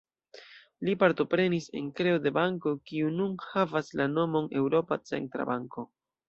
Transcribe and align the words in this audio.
Li 0.87 0.93
partoprenis 1.01 1.67
en 1.79 1.91
kreo 1.99 2.21
de 2.23 2.31
banko, 2.37 2.73
kiu 2.93 3.11
nun 3.19 3.37
havas 3.51 3.93
la 4.01 4.09
nomon 4.15 4.49
Eŭropa 4.63 4.99
Centra 5.13 5.47
Banko. 5.53 5.87